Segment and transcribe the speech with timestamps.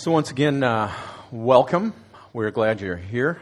[0.00, 0.92] So, once again, uh,
[1.32, 1.92] welcome.
[2.32, 3.40] We're glad you're here.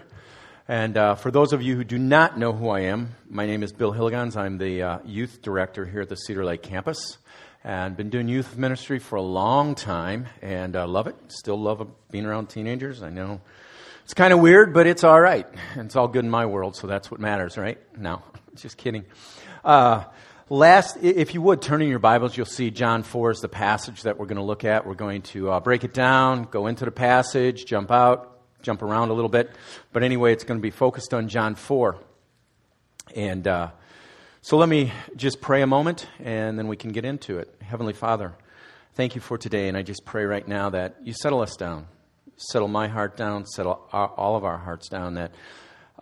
[0.67, 3.63] And uh, for those of you who do not know who I am, my name
[3.63, 4.39] is Bill Hillegonds.
[4.39, 7.19] I'm the uh, youth director here at the Cedar Lake campus.
[7.63, 11.17] And been doing youth ministry for a long time and uh, love it.
[11.29, 13.03] Still love being around teenagers.
[13.03, 13.43] I know
[14.05, 15.47] it's kind of weird, but it's all right.
[15.75, 17.79] It's all good in my world, so that's what matters, right?
[17.99, 18.23] No,
[18.55, 19.05] just kidding.
[20.49, 24.03] Last, if you would turn in your Bibles, you'll see John 4 is the passage
[24.03, 24.87] that we're going to look at.
[24.87, 29.09] We're going to uh, break it down, go into the passage, jump out, jump around
[29.09, 29.51] a little bit.
[29.93, 31.97] But anyway, it's going to be focused on John 4.
[33.17, 33.71] And uh,
[34.41, 37.53] so let me just pray a moment, and then we can get into it.
[37.61, 38.33] Heavenly Father,
[38.95, 41.89] thank you for today, and I just pray right now that you settle us down
[42.37, 45.33] settle my heart down, settle our, all of our hearts down, that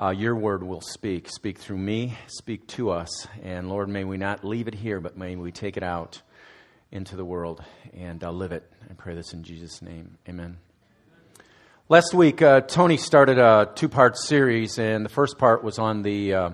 [0.01, 1.29] uh, your word will speak.
[1.29, 3.29] Speak through me, speak to us.
[3.43, 6.21] And Lord, may we not leave it here, but may we take it out
[6.91, 7.63] into the world
[7.93, 8.69] and uh, live it.
[8.91, 10.19] I pray this in Jesus' name.
[10.29, 10.57] Amen.
[11.89, 16.03] Last week, uh, Tony started a two part series, and the first part was on
[16.03, 16.51] the uh,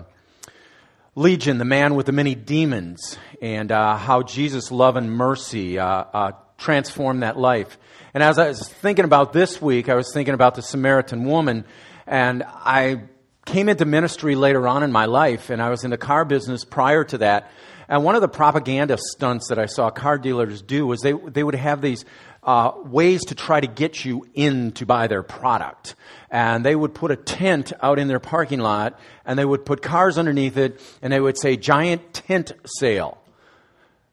[1.15, 6.33] Legion, the man with the many demons, and uh, how Jesus' love and mercy uh,
[6.57, 7.77] transformed that life.
[8.13, 11.65] And as I was thinking about this week, I was thinking about the Samaritan woman,
[12.05, 13.03] and I
[13.45, 16.63] came into ministry later on in my life, and I was in the car business
[16.63, 17.51] prior to that.
[17.87, 21.43] And one of the propaganda stunts that I saw car dealers do was they, they
[21.43, 22.05] would have these
[22.43, 25.95] uh, ways to try to get you in to buy their product.
[26.29, 29.81] And they would put a tent out in their parking lot, and they would put
[29.81, 33.17] cars underneath it, and they would say, giant tent sale.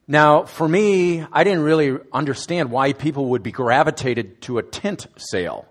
[0.09, 5.07] Now, for me, I didn't really understand why people would be gravitated to a tent
[5.19, 5.67] sale.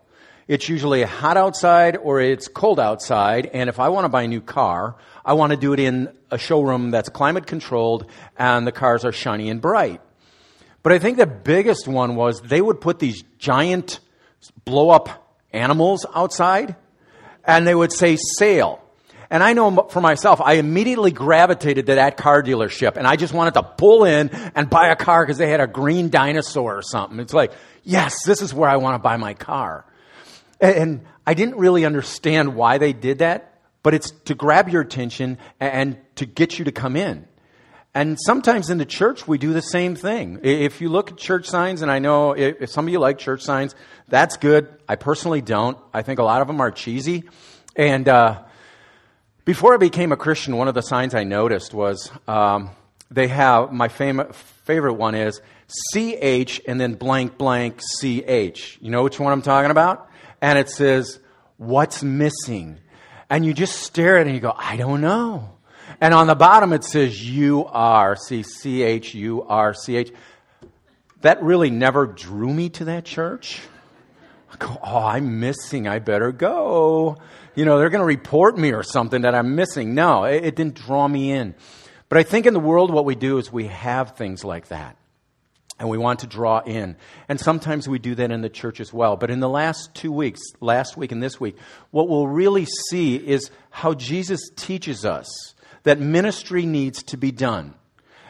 [0.48, 4.28] It's usually hot outside or it's cold outside, and if I want to buy a
[4.30, 4.95] new car,
[5.26, 8.06] I want to do it in a showroom that's climate controlled
[8.38, 10.00] and the cars are shiny and bright.
[10.84, 14.00] But I think the biggest one was they would put these giant
[14.64, 16.78] blow up animals outside
[17.44, 18.81] and they would say sale.
[19.30, 23.34] And I know for myself, I immediately gravitated to that car dealership and I just
[23.34, 26.81] wanted to pull in and buy a car because they had a green dinosaur or
[26.81, 27.19] something.
[27.19, 27.52] It's like,
[27.84, 29.84] yes, this is where I want to buy my car.
[30.59, 35.38] And I didn't really understand why they did that, but it's to grab your attention
[35.59, 37.28] and to get you to come in.
[37.94, 40.40] And sometimes in the church, we do the same thing.
[40.44, 43.41] If you look at church signs, and I know if some of you like church
[43.41, 43.75] signs,
[44.07, 44.67] that's good.
[44.88, 45.78] I personally don't.
[45.94, 47.23] I think a lot of them are cheesy.
[47.75, 48.44] And, uh,
[49.47, 52.72] before I became a Christian, one of the signs I noticed was um,
[53.09, 54.34] they have my fam-
[54.66, 58.78] favorite one is CH and then blank blank CH.
[58.81, 60.09] You know which one I'm talking about?
[60.42, 61.20] And it says,
[61.58, 62.78] What's missing?
[63.30, 65.58] And you just stare at it and you go, I don't know.
[66.00, 69.74] And on the bottom it says You are, U R C C H U R
[69.74, 70.14] C H.
[71.22, 73.59] That really never drew me to that church.
[74.52, 75.88] I go, Oh, I'm missing.
[75.88, 77.18] I better go
[77.58, 79.96] you know, they're going to report me or something that I'm missing.
[79.96, 81.56] No, it, it didn't draw me in.
[82.08, 84.96] But I think in the world, what we do is we have things like that.
[85.80, 86.96] And we want to draw in.
[87.30, 89.16] And sometimes we do that in the church as well.
[89.16, 91.56] But in the last two weeks, last week and this week,
[91.92, 95.28] what we'll really see is how Jesus teaches us
[95.84, 97.76] that ministry needs to be done.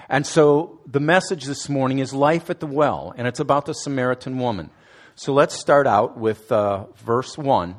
[0.10, 3.74] And so the message this morning is life at the well, and it's about the
[3.74, 4.70] Samaritan woman.
[5.16, 7.76] So let's start out with uh, verse 1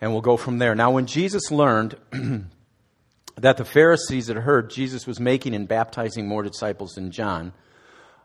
[0.00, 0.74] and we'll go from there.
[0.74, 1.96] Now, when Jesus learned
[3.36, 7.52] that the Pharisees had heard Jesus was making and baptizing more disciples than John,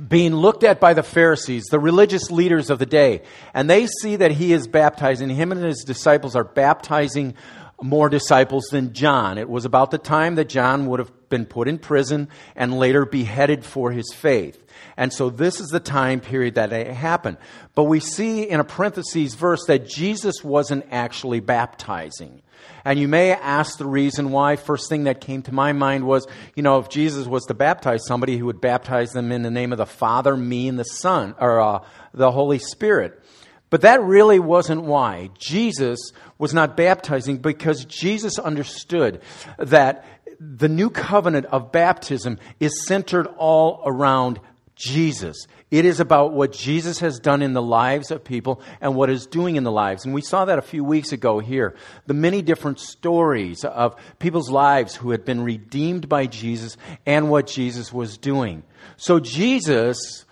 [0.00, 3.22] being looked at by the Pharisees, the religious leaders of the day,
[3.54, 5.30] and they see that he is baptizing.
[5.30, 7.34] Him and his disciples are baptizing
[7.82, 9.38] more disciples than John.
[9.38, 13.04] It was about the time that John would have been put in prison and later
[13.04, 14.62] beheaded for his faith.
[14.96, 17.38] And so this is the time period that it happened.
[17.74, 22.42] But we see in a parentheses verse that Jesus wasn't actually baptizing.
[22.84, 24.56] And you may ask the reason why.
[24.56, 28.06] First thing that came to my mind was, you know, if Jesus was to baptize
[28.06, 31.34] somebody, he would baptize them in the name of the Father, me, and the Son,
[31.38, 31.84] or uh,
[32.14, 33.22] the Holy Spirit.
[33.68, 35.30] But that really wasn't why.
[35.38, 39.20] Jesus was not baptizing because Jesus understood
[39.58, 40.04] that
[40.40, 44.40] the new covenant of baptism is centered all around
[44.76, 45.46] Jesus.
[45.70, 49.26] It is about what Jesus has done in the lives of people and what is
[49.26, 50.04] doing in the lives.
[50.04, 51.74] And we saw that a few weeks ago here.
[52.06, 57.46] The many different stories of people's lives who had been redeemed by Jesus and what
[57.46, 58.62] Jesus was doing.
[58.98, 60.25] So Jesus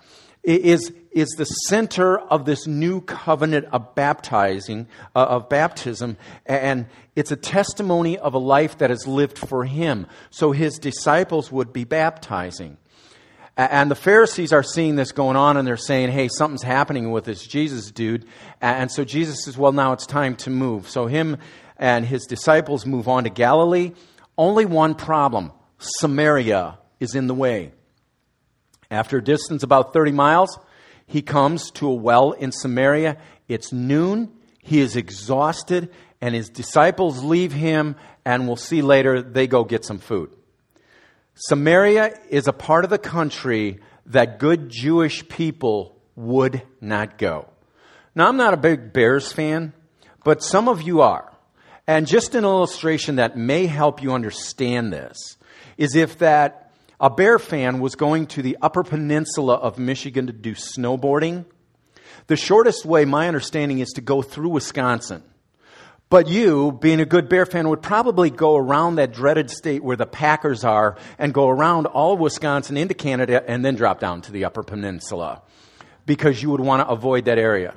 [0.45, 4.87] is, is the center of this new covenant of baptizing,
[5.17, 6.87] uh, of baptism, and
[7.17, 10.07] it's a testimony of a life that is lived for him.
[10.31, 12.77] So his disciples would be baptizing.
[13.57, 17.25] And the Pharisees are seeing this going on and they're saying, hey, something's happening with
[17.25, 18.27] this Jesus dude.
[18.61, 20.91] And so Jesus says, well, now it's time to move.
[20.91, 21.37] So him
[21.77, 23.93] and his disciples move on to Galilee.
[24.37, 27.73] Only one problem Samaria is in the way.
[28.95, 30.57] After a distance about 30 miles,
[31.05, 33.17] he comes to a well in Samaria.
[33.49, 34.31] It's noon.
[34.63, 39.85] He is exhausted, and his disciples leave him, and we'll see later they go get
[39.85, 40.35] some food.
[41.35, 47.49] Samaria is a part of the country that good Jewish people would not go.
[48.15, 49.73] Now, I'm not a big Bears fan,
[50.23, 51.33] but some of you are.
[51.89, 55.37] And just an illustration that may help you understand this
[55.77, 56.64] is if that
[57.01, 61.45] a Bear fan was going to the Upper Peninsula of Michigan to do snowboarding,
[62.27, 65.23] the shortest way, my understanding, is to go through Wisconsin.
[66.09, 69.97] But you, being a good Bear fan, would probably go around that dreaded state where
[69.97, 74.23] the Packers are and go around all of Wisconsin into Canada and then drop down
[74.23, 75.43] to the Upper Peninsula
[76.07, 77.75] because you would want to avoid that area.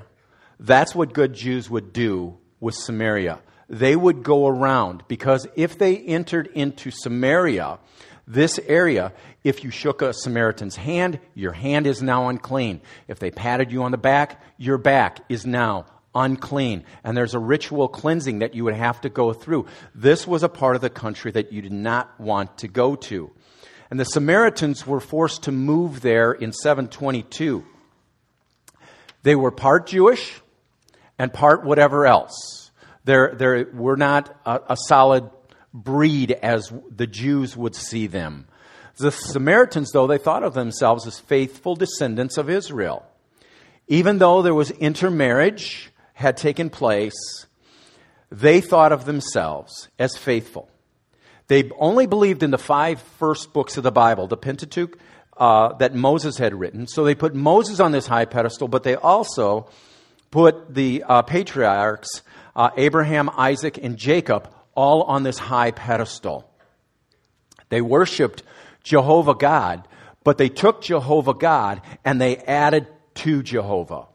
[0.60, 3.40] That's what good Jews would do with Samaria.
[3.70, 7.80] They would go around because if they entered into Samaria,
[8.28, 9.14] this area,
[9.44, 12.82] if you shook a Samaritan's hand, your hand is now unclean.
[13.08, 16.84] If they patted you on the back, your back is now unclean.
[17.04, 19.68] And there's a ritual cleansing that you would have to go through.
[19.96, 23.32] This was a part of the country that you did not want to go to.
[23.90, 27.64] And the Samaritans were forced to move there in 722.
[29.24, 30.42] They were part Jewish
[31.18, 32.72] and part whatever else.
[33.06, 35.30] They're, they were not a, a solid
[35.84, 38.48] breed as the Jews would see them.
[38.98, 43.06] The Samaritans, though, they thought of themselves as faithful descendants of Israel.
[43.88, 47.46] Even though there was intermarriage had taken place,
[48.32, 50.70] they thought of themselves as faithful.
[51.48, 54.98] They only believed in the five first books of the Bible, the Pentateuch
[55.38, 56.88] uh, that Moses had written.
[56.88, 59.70] So they put Moses on this high pedestal, but they also
[60.32, 62.24] put the uh, patriarchs,
[62.56, 66.50] uh, Abraham, Isaac, and Jacob, all on this high pedestal.
[67.70, 68.44] They worshiped
[68.84, 69.88] Jehovah God,
[70.24, 74.06] but they took Jehovah God and they added to Jehovah.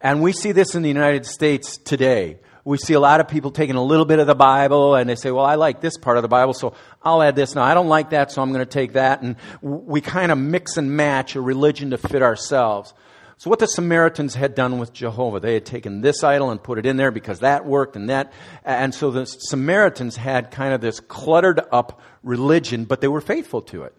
[0.00, 2.38] And we see this in the United States today.
[2.64, 5.14] We see a lot of people taking a little bit of the Bible and they
[5.14, 7.54] say, well, I like this part of the Bible, so I'll add this.
[7.54, 9.20] Now, I don't like that, so I'm going to take that.
[9.20, 12.94] And we kind of mix and match a religion to fit ourselves.
[13.42, 16.78] So, what the Samaritans had done with Jehovah, they had taken this idol and put
[16.78, 18.32] it in there because that worked and that.
[18.64, 23.60] And so the Samaritans had kind of this cluttered up religion, but they were faithful
[23.62, 23.96] to it.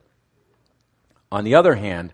[1.29, 2.13] On the other hand,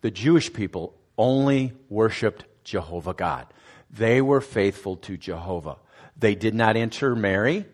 [0.00, 3.46] the Jewish people only worshiped Jehovah God.
[3.90, 5.76] They were faithful to Jehovah.
[6.16, 7.66] They did not intermarry.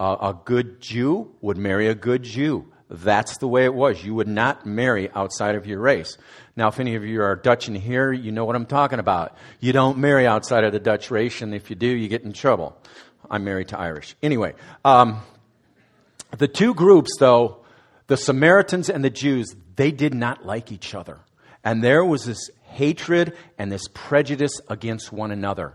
[0.00, 2.72] Uh, a good Jew would marry a good Jew.
[3.02, 4.04] That's the way it was.
[4.04, 6.16] You would not marry outside of your race.
[6.56, 9.36] Now, if any of you are Dutch in here, you know what I'm talking about.
[9.60, 12.32] You don't marry outside of the Dutch race, and if you do, you get in
[12.32, 12.76] trouble.
[13.30, 14.14] I'm married to Irish.
[14.22, 15.22] Anyway, um,
[16.38, 17.64] the two groups, though,
[18.06, 21.18] the Samaritans and the Jews, they did not like each other.
[21.64, 25.74] And there was this hatred and this prejudice against one another.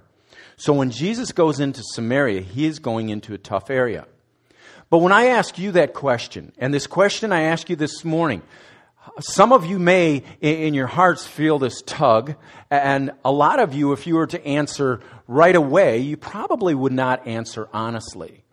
[0.56, 4.06] So when Jesus goes into Samaria, he is going into a tough area.
[4.90, 8.42] But when I ask you that question, and this question I ask you this morning,
[9.20, 12.36] some of you may in your hearts feel this tug,
[12.72, 16.92] and a lot of you, if you were to answer right away, you probably would
[16.92, 18.44] not answer honestly.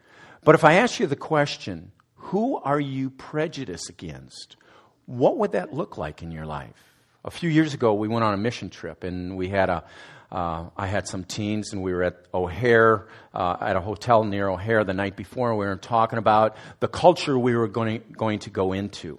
[0.45, 4.57] But if I ask you the question, who are you prejudiced against?
[5.07, 6.87] What would that look like in your life?
[7.27, 9.85] a few years ago, we went on a mission trip, and we had a.
[10.31, 14.49] Uh, I had some teens, and we were at O'Hare, uh, at a hotel near
[14.49, 18.41] O'Hare the night before, and we were talking about the culture we were going, going
[18.41, 19.19] to go into.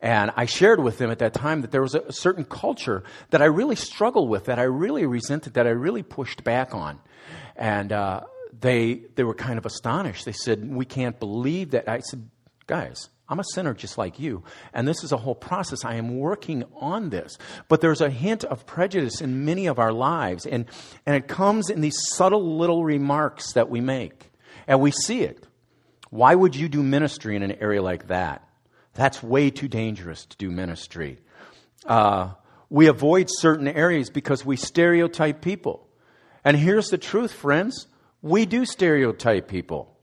[0.00, 3.42] And I shared with them at that time that there was a, certain culture that
[3.42, 7.00] I really struggled with, that I really resented, that I really pushed back on.
[7.56, 8.22] And uh,
[8.58, 10.24] they, they were kind of astonished.
[10.24, 11.88] They said, We can't believe that.
[11.88, 12.30] I said,
[12.66, 14.42] Guys, I'm a sinner just like you.
[14.72, 15.84] And this is a whole process.
[15.84, 17.36] I am working on this.
[17.68, 20.46] But there's a hint of prejudice in many of our lives.
[20.46, 20.66] And,
[21.04, 24.30] and it comes in these subtle little remarks that we make.
[24.66, 25.46] And we see it.
[26.10, 28.48] Why would you do ministry in an area like that?
[28.94, 31.18] That's way too dangerous to do ministry.
[31.84, 32.30] Uh,
[32.70, 35.88] We avoid certain areas because we stereotype people.
[36.44, 37.86] And here's the truth, friends
[38.20, 39.97] we do stereotype people.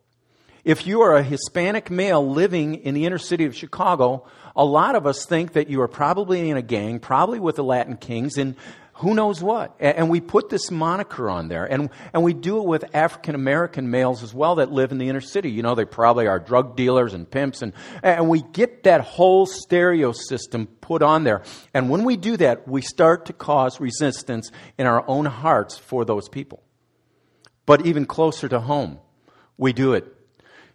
[0.66, 4.96] If you are a Hispanic male living in the inner city of Chicago, a lot
[4.96, 8.40] of us think that you are probably in a gang, probably with the Latin Kings,
[8.40, 8.56] and
[8.94, 9.76] who knows what.
[9.80, 11.66] And we put this moniker on there.
[11.66, 15.08] And, and we do it with African American males as well that live in the
[15.08, 15.52] inner city.
[15.52, 17.62] You know, they probably are drug dealers and pimps.
[17.62, 21.44] And, and we get that whole stereo system put on there.
[21.76, 26.06] And when we do that, we start to cause resistance in our own hearts for
[26.06, 26.64] those people.
[27.68, 28.98] But even closer to home,
[29.58, 30.15] we do it.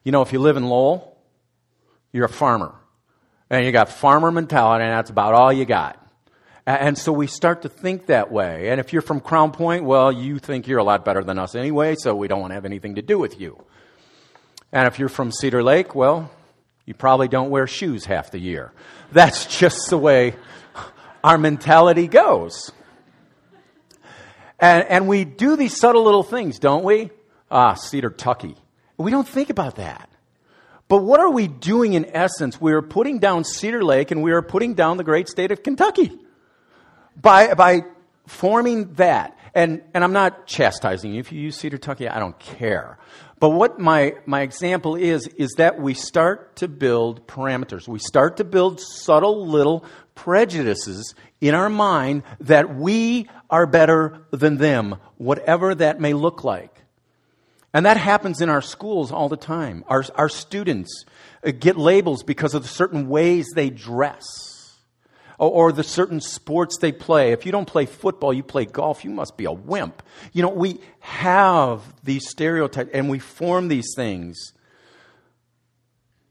[0.03, 1.17] You know, if you live in Lowell,
[2.13, 2.75] you're a farmer.
[3.51, 5.97] And you got farmer mentality, and that's about all you got.
[6.67, 8.71] And so we start to think that way.
[8.71, 11.55] And if you're from Crown Point, well, you think you're a lot better than us
[11.55, 13.63] anyway, so we don't want to have anything to do with you.
[14.73, 16.31] And if you're from Cedar Lake, well,
[16.87, 18.73] you probably don't wear shoes half the year.
[19.13, 20.37] That's just the way
[21.25, 22.71] our mentality goes.
[24.61, 27.11] And, and we do these subtle little things, don't we?
[27.51, 28.57] Ah, Cedar Tucky.
[29.01, 30.11] We don't think about that.
[30.89, 32.61] But what are we doing in essence?
[32.61, 35.63] We are putting down Cedar Lake and we are putting down the great state of
[35.63, 36.19] Kentucky
[37.17, 37.83] by, by
[38.27, 39.39] forming that.
[39.55, 41.21] And, and I'm not chastising you.
[41.21, 42.99] If you use Cedar Tucky, I don't care.
[43.39, 47.89] But what my, my example is, is that we start to build parameters.
[47.89, 54.59] We start to build subtle little prejudices in our mind that we are better than
[54.59, 56.80] them, whatever that may look like.
[57.73, 59.85] And that happens in our schools all the time.
[59.89, 61.05] Our, our students
[61.45, 64.25] uh, get labels because of the certain ways they dress
[65.39, 67.33] or, or the certain sports they play.
[67.33, 70.03] If you don't play football, you play golf, you must be a wimp.
[70.33, 74.53] You know, we have these stereotypes and we form these things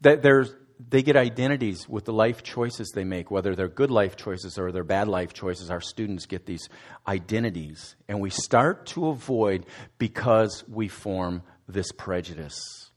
[0.02, 0.54] that there's
[0.90, 4.72] they get identities with the life choices they make, whether they're good life choices or
[4.72, 5.70] they're bad life choices.
[5.70, 6.68] Our students get these
[7.08, 9.66] identities, and we start to avoid
[10.00, 12.90] because we form this prejudice.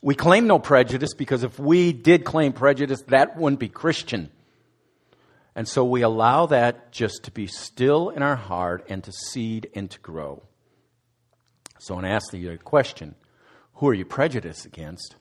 [0.00, 4.30] We claim no prejudice because if we did claim prejudice, that wouldn't be Christian.
[5.54, 9.68] And so we allow that just to be still in our heart and to seed
[9.76, 10.42] and to grow.
[11.78, 13.14] So, when I want to ask you a question
[13.74, 15.16] Who are you prejudiced against?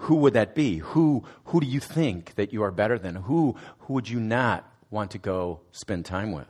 [0.00, 0.78] Who would that be?
[0.78, 3.16] Who, who do you think that you are better than?
[3.16, 6.48] Who, who would you not want to go spend time with?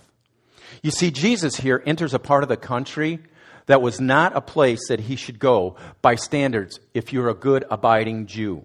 [0.83, 3.19] You see, Jesus here enters a part of the country
[3.67, 7.65] that was not a place that he should go by standards if you're a good,
[7.71, 8.65] abiding Jew.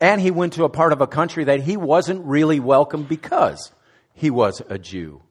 [0.00, 3.72] And he went to a part of a country that he wasn't really welcome because
[4.12, 5.22] he was a Jew.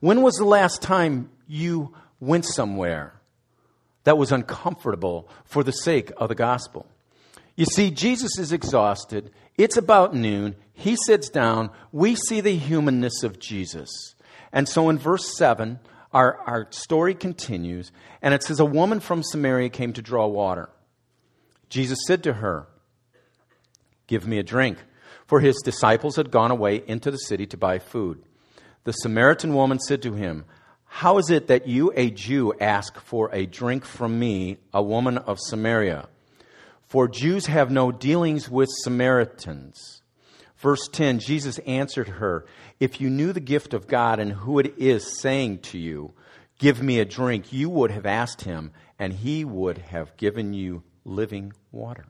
[0.00, 3.20] When was the last time you went somewhere
[4.04, 6.86] that was uncomfortable for the sake of the gospel?
[7.56, 9.30] You see, Jesus is exhausted.
[9.56, 10.56] It's about noon.
[10.72, 11.70] He sits down.
[11.92, 13.90] We see the humanness of Jesus.
[14.52, 15.78] And so in verse 7,
[16.12, 17.90] our, our story continues,
[18.22, 20.70] and it says, A woman from Samaria came to draw water.
[21.68, 22.68] Jesus said to her,
[24.06, 24.78] Give me a drink.
[25.26, 28.22] For his disciples had gone away into the city to buy food.
[28.84, 30.44] The Samaritan woman said to him,
[30.84, 35.16] How is it that you, a Jew, ask for a drink from me, a woman
[35.18, 36.08] of Samaria?
[36.86, 40.02] For Jews have no dealings with Samaritans.
[40.56, 42.46] Verse 10 Jesus answered her,
[42.80, 46.14] If you knew the gift of God and who it is saying to you,
[46.58, 50.82] Give me a drink, you would have asked him, and he would have given you
[51.04, 52.06] living water.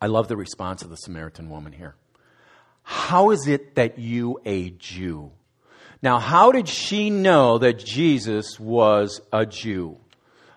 [0.00, 1.96] I love the response of the Samaritan woman here.
[2.82, 5.32] How is it that you, a Jew?
[6.02, 9.98] Now, how did she know that Jesus was a Jew?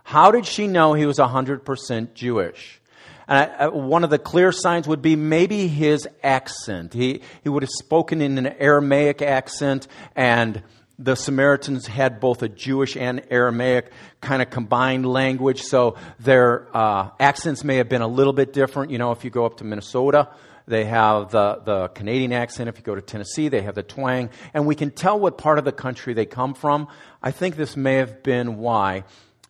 [0.05, 2.79] How did she know he was 100% Jewish?
[3.27, 6.93] And I, one of the clear signs would be maybe his accent.
[6.93, 10.61] He, he would have spoken in an Aramaic accent, and
[10.99, 17.09] the Samaritans had both a Jewish and Aramaic kind of combined language, so their uh,
[17.19, 18.91] accents may have been a little bit different.
[18.91, 20.29] You know, if you go up to Minnesota,
[20.67, 22.69] they have the, the Canadian accent.
[22.69, 24.29] If you go to Tennessee, they have the twang.
[24.53, 26.89] And we can tell what part of the country they come from.
[27.23, 29.03] I think this may have been why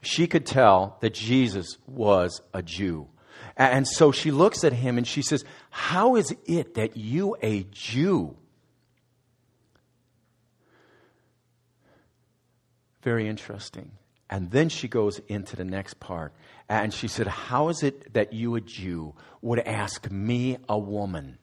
[0.05, 3.07] she could tell that Jesus was a Jew.
[3.57, 7.63] And so she looks at him and she says, How is it that you, a
[7.71, 8.35] Jew,
[13.05, 13.91] very interesting.
[14.29, 16.33] And then she goes into the next part.
[16.67, 21.37] And she said, How is it that you, a Jew, would ask me, a woman?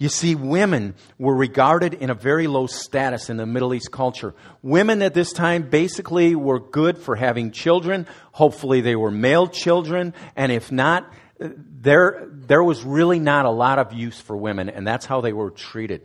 [0.00, 4.32] You see, women were regarded in a very low status in the Middle East culture.
[4.62, 8.06] Women at this time basically were good for having children.
[8.30, 10.14] Hopefully, they were male children.
[10.36, 14.86] And if not, there, there was really not a lot of use for women, and
[14.86, 16.02] that's how they were treated.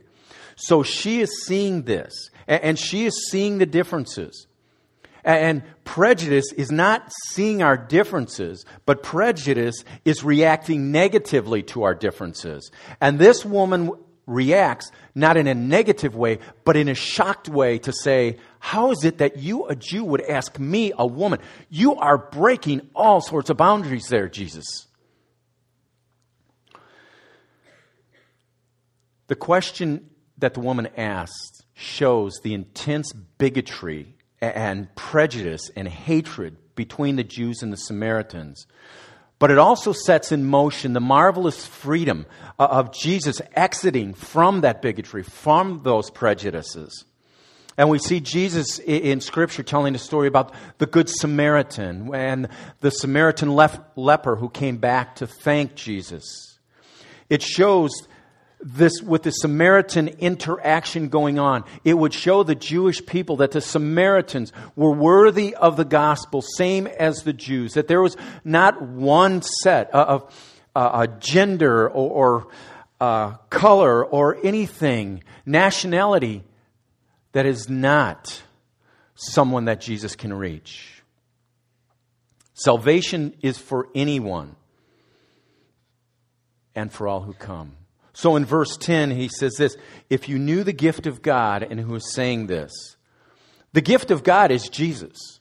[0.55, 4.47] So she is seeing this, and she is seeing the differences.
[5.23, 12.71] And prejudice is not seeing our differences, but prejudice is reacting negatively to our differences.
[12.99, 13.91] And this woman
[14.25, 19.03] reacts not in a negative way, but in a shocked way to say, How is
[19.03, 21.39] it that you, a Jew, would ask me, a woman?
[21.69, 24.87] You are breaking all sorts of boundaries there, Jesus.
[29.27, 34.12] The question that the woman asked shows the intense bigotry
[34.51, 38.65] and prejudice and hatred between the Jews and the Samaritans.
[39.39, 42.25] But it also sets in motion the marvelous freedom
[42.57, 47.05] uh, of Jesus exiting from that bigotry, from those prejudices.
[47.77, 52.47] And we see Jesus in Scripture telling a story about the Good Samaritan and
[52.81, 56.59] the Samaritan leper who came back to thank Jesus.
[57.29, 57.91] It shows
[58.63, 63.61] this with the Samaritan interaction going on, it would show the Jewish people that the
[63.61, 67.73] Samaritans were worthy of the gospel, same as the Jews.
[67.73, 70.33] That there was not one set of
[70.75, 72.47] uh, gender or, or
[73.01, 76.43] uh, color or anything, nationality
[77.33, 78.41] that is not
[79.15, 81.03] someone that Jesus can reach.
[82.53, 84.55] Salvation is for anyone
[86.75, 87.75] and for all who come.
[88.13, 89.75] So in verse 10, he says this
[90.09, 92.71] If you knew the gift of God, and who is saying this,
[93.73, 95.39] the gift of God is Jesus.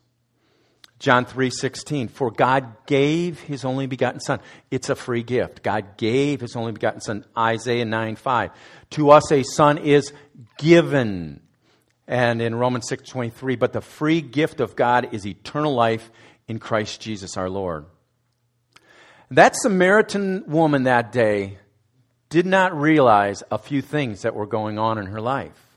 [0.98, 4.40] John 3:16 For God gave his only begotten son.
[4.70, 5.62] It's a free gift.
[5.62, 7.24] God gave his only begotten son.
[7.36, 8.50] Isaiah 9:5.
[8.90, 10.12] To us a son is
[10.58, 11.40] given.
[12.06, 16.10] And in Romans 6:23, but the free gift of God is eternal life
[16.46, 17.86] in Christ Jesus our Lord.
[19.30, 21.58] That Samaritan woman that day
[22.32, 25.76] did not realize a few things that were going on in her life.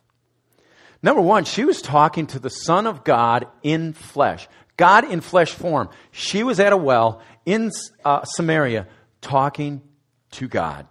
[1.03, 4.47] Number one, she was talking to the Son of God in flesh,
[4.77, 5.89] God in flesh form.
[6.11, 7.71] She was at a well in
[8.05, 8.87] uh, Samaria
[9.19, 9.81] talking
[10.31, 10.87] to God.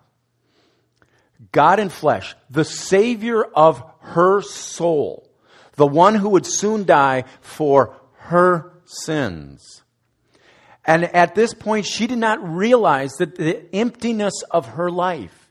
[1.50, 5.30] God in flesh, the Savior of her soul,
[5.76, 9.82] the one who would soon die for her sins.
[10.84, 15.43] And at this point, she did not realize that the emptiness of her life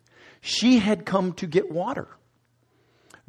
[0.46, 2.06] she had come to get water.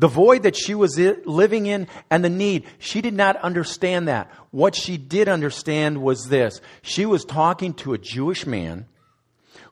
[0.01, 4.33] The void that she was living in and the need, she did not understand that.
[4.51, 8.87] What she did understand was this she was talking to a Jewish man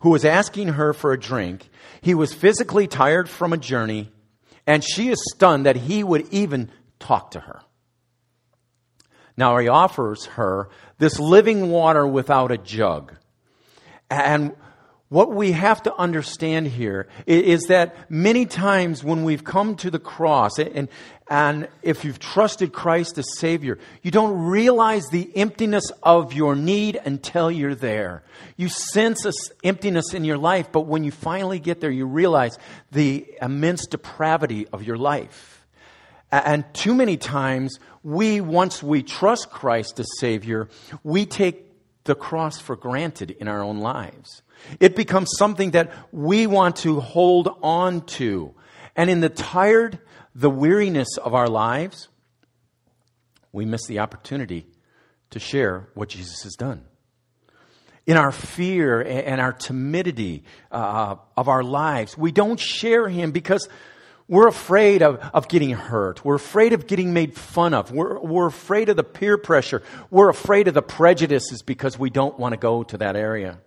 [0.01, 1.69] who was asking her for a drink.
[2.01, 4.13] He was physically tired from a journey,
[4.65, 7.61] and she is stunned that he would even talk to her.
[9.37, 13.15] Now he offers her this living water without a jug.
[14.09, 14.55] And
[15.13, 19.99] what we have to understand here is that many times when we've come to the
[19.99, 20.89] cross and,
[21.29, 26.99] and if you've trusted Christ as Savior, you don't realize the emptiness of your need
[27.05, 28.23] until you're there.
[28.57, 32.57] You sense this emptiness in your life, but when you finally get there, you realize
[32.91, 35.67] the immense depravity of your life.
[36.31, 40.71] And too many times, we, once we trust Christ as Savior,
[41.05, 41.67] we take
[42.05, 44.41] the cross for granted in our own lives.
[44.81, 48.55] It becomes something that we want to hold on to.
[48.97, 49.99] And in the tired,
[50.35, 52.09] the weariness of our lives,
[53.53, 54.67] we miss the opportunity
[55.31, 56.85] to share what Jesus has done.
[58.05, 63.69] In our fear and our timidity uh, of our lives, we don't share Him because
[64.27, 66.25] we're afraid of, of getting hurt.
[66.25, 67.93] We're afraid of getting made fun of.
[67.93, 69.83] We're, we're afraid of the peer pressure.
[70.11, 73.59] We're afraid of the prejudices because we don't want to go to that area.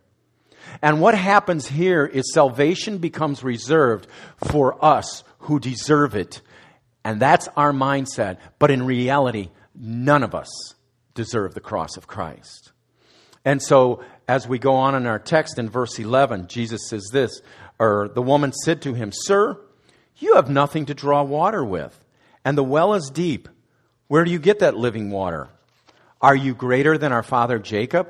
[0.81, 6.41] And what happens here is salvation becomes reserved for us who deserve it.
[7.03, 8.37] And that's our mindset.
[8.59, 10.49] But in reality, none of us
[11.13, 12.71] deserve the cross of Christ.
[13.43, 17.41] And so, as we go on in our text in verse 11, Jesus says this,
[17.77, 19.59] or the woman said to him, Sir,
[20.17, 22.03] you have nothing to draw water with,
[22.43, 23.47] and the well is deep.
[24.07, 25.49] Where do you get that living water?
[26.21, 28.09] Are you greater than our father Jacob?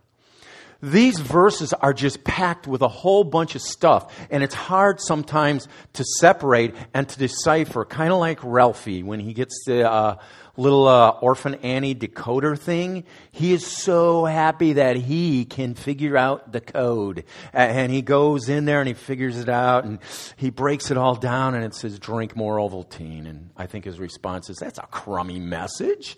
[0.81, 5.67] These verses are just packed with a whole bunch of stuff, and it's hard sometimes
[5.93, 10.17] to separate and to decipher, kind of like Ralphie when he gets the uh,
[10.57, 13.03] little uh, Orphan Annie decoder thing.
[13.31, 17.25] He is so happy that he can figure out the code.
[17.53, 19.99] And he goes in there and he figures it out, and
[20.35, 23.29] he breaks it all down, and it says, Drink more Ovaltine.
[23.29, 26.17] And I think his response is, That's a crummy message.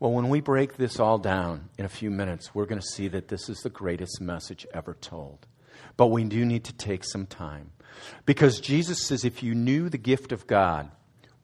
[0.00, 3.08] Well, when we break this all down in a few minutes, we're going to see
[3.08, 5.46] that this is the greatest message ever told.
[5.98, 7.72] But we do need to take some time.
[8.24, 10.90] Because Jesus says, if you knew the gift of God,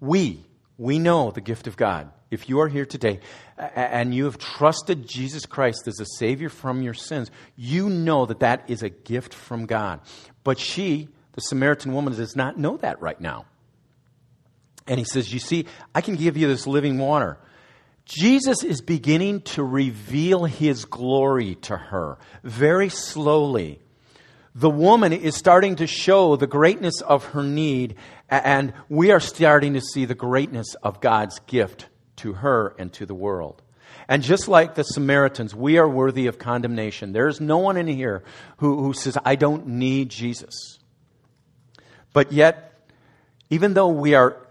[0.00, 0.42] we,
[0.78, 2.10] we know the gift of God.
[2.30, 3.20] If you are here today
[3.58, 8.40] and you have trusted Jesus Christ as a Savior from your sins, you know that
[8.40, 10.00] that is a gift from God.
[10.44, 13.44] But she, the Samaritan woman, does not know that right now.
[14.86, 17.38] And he says, You see, I can give you this living water.
[18.06, 23.80] Jesus is beginning to reveal his glory to her very slowly.
[24.54, 27.96] The woman is starting to show the greatness of her need,
[28.30, 33.06] and we are starting to see the greatness of God's gift to her and to
[33.06, 33.60] the world.
[34.08, 37.12] And just like the Samaritans, we are worthy of condemnation.
[37.12, 38.22] There's no one in here
[38.58, 40.78] who, who says, I don't need Jesus.
[42.12, 42.72] But yet,
[43.50, 44.45] even though we are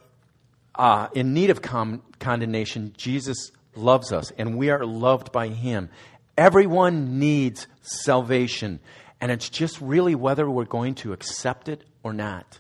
[0.78, 5.90] uh, in need of com- condemnation, Jesus loves us and we are loved by Him.
[6.38, 8.80] Everyone needs salvation,
[9.22, 12.60] and it's just really whether we're going to accept it or not.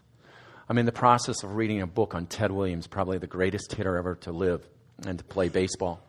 [0.67, 3.97] I'm in the process of reading a book on Ted Williams, probably the greatest hitter
[3.97, 4.65] ever to live
[5.06, 6.01] and to play baseball.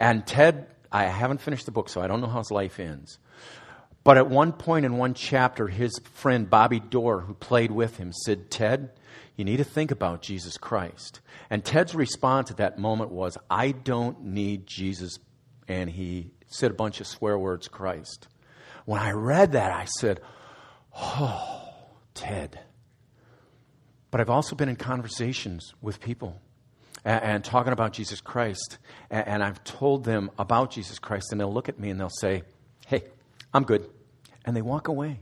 [0.00, 3.18] And Ted, I haven't finished the book, so I don't know how his life ends.
[4.02, 8.12] But at one point in one chapter, his friend Bobby Doerr, who played with him,
[8.12, 8.90] said, Ted,
[9.36, 11.20] you need to think about Jesus Christ.
[11.50, 15.18] And Ted's response at that moment was, I don't need Jesus.
[15.68, 18.28] And he said a bunch of swear words, Christ.
[18.84, 20.20] When I read that, I said,
[20.94, 21.72] Oh,
[22.14, 22.60] Ted.
[24.10, 26.40] But I've also been in conversations with people
[27.04, 28.78] and, and talking about Jesus Christ.
[29.10, 32.10] And, and I've told them about Jesus Christ, and they'll look at me and they'll
[32.10, 32.42] say,
[32.86, 33.04] Hey,
[33.54, 33.88] I'm good.
[34.44, 35.20] And they walk away.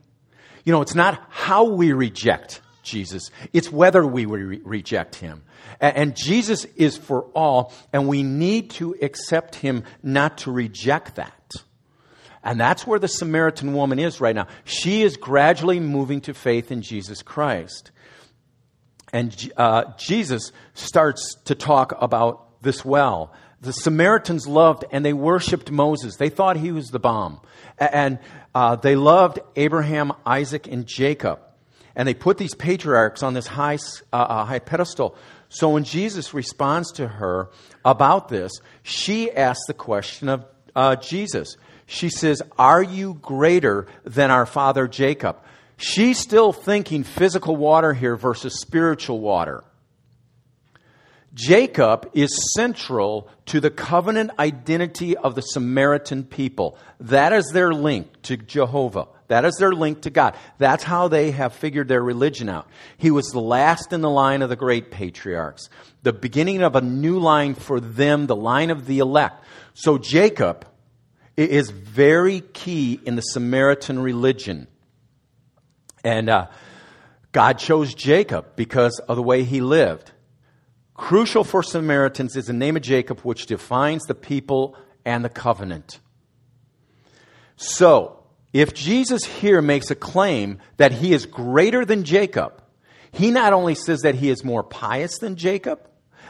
[0.64, 3.30] You know, it's not how we reject Jesus.
[3.52, 5.42] It's whether we re- reject him.
[5.80, 11.16] And, and Jesus is for all, and we need to accept him, not to reject
[11.16, 11.34] that.
[12.42, 14.46] And that's where the Samaritan woman is right now.
[14.64, 17.90] She is gradually moving to faith in Jesus Christ.
[19.12, 23.34] And uh, Jesus starts to talk about this well.
[23.60, 26.16] The Samaritans loved and they worshiped Moses.
[26.16, 27.40] They thought he was the bomb.
[27.76, 28.18] And
[28.54, 31.40] uh, they loved Abraham, Isaac, and Jacob
[31.94, 33.78] and they put these patriarchs on this high,
[34.12, 35.16] uh, uh, high pedestal.
[35.48, 37.50] So when Jesus responds to her
[37.84, 40.44] about this, she asks the question of
[40.76, 41.56] uh, Jesus.
[41.86, 45.38] She says, Are you greater than our father Jacob?
[45.76, 49.64] She's still thinking physical water here versus spiritual water.
[51.32, 56.76] Jacob is central to the covenant identity of the Samaritan people.
[56.98, 59.08] That is their link to Jehovah.
[59.30, 60.36] That is their link to God.
[60.58, 62.66] That's how they have figured their religion out.
[62.96, 65.70] He was the last in the line of the great patriarchs,
[66.02, 69.44] the beginning of a new line for them, the line of the elect.
[69.72, 70.66] So Jacob
[71.36, 74.66] is very key in the Samaritan religion.
[76.02, 76.48] And uh,
[77.30, 80.10] God chose Jacob because of the way he lived.
[80.94, 86.00] Crucial for Samaritans is the name of Jacob, which defines the people and the covenant.
[87.54, 88.19] So,
[88.52, 92.62] if Jesus here makes a claim that he is greater than Jacob,
[93.12, 95.80] he not only says that he is more pious than Jacob,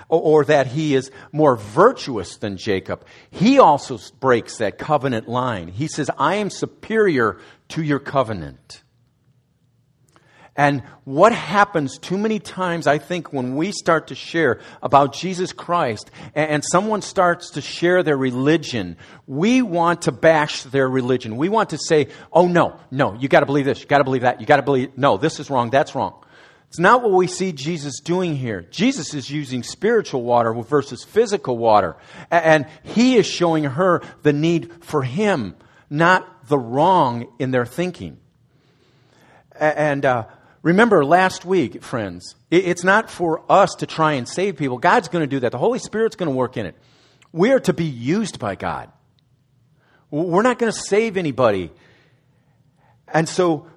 [0.08, 5.68] or, or, that he is more virtuous than Jacob, he also breaks that covenant line.
[5.68, 8.82] He says, I am superior to your covenant.
[10.56, 15.52] And what happens too many times, I think, when we start to share about Jesus
[15.52, 21.36] Christ and someone starts to share their religion, we want to bash their religion.
[21.36, 24.40] We want to say, oh no, no, you gotta believe this, you gotta believe that,
[24.40, 26.14] you gotta believe, no, this is wrong, that's wrong.
[26.68, 28.62] It's not what we see Jesus doing here.
[28.70, 31.96] Jesus is using spiritual water versus physical water.
[32.30, 35.56] And he is showing her the need for him,
[35.88, 38.18] not the wrong in their thinking.
[39.58, 40.26] And, uh,
[40.62, 44.76] Remember last week, friends, it's not for us to try and save people.
[44.76, 45.52] God's going to do that.
[45.52, 46.76] The Holy Spirit's going to work in it.
[47.32, 48.90] We are to be used by God.
[50.10, 51.70] We're not going to save anybody.
[53.08, 53.68] And so,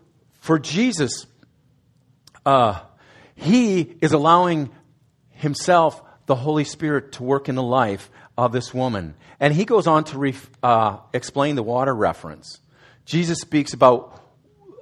[0.41, 1.25] for Jesus,
[2.45, 2.81] uh,
[3.35, 4.69] He is allowing
[5.31, 9.13] Himself, the Holy Spirit, to work in the life of this woman.
[9.39, 12.59] And He goes on to ref, uh, explain the water reference.
[13.05, 14.19] Jesus speaks about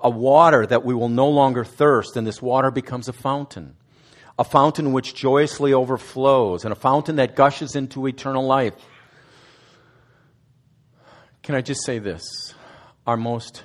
[0.03, 3.75] a water that we will no longer thirst, and this water becomes a fountain.
[4.39, 8.73] A fountain which joyously overflows, and a fountain that gushes into eternal life.
[11.43, 12.23] Can I just say this?
[13.05, 13.63] Our most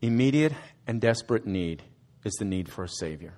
[0.00, 0.52] immediate
[0.86, 1.82] and desperate need
[2.24, 3.34] is the need for a Savior.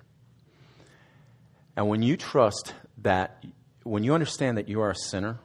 [1.75, 3.43] And when you trust that,
[3.83, 5.39] when you understand that you are a sinner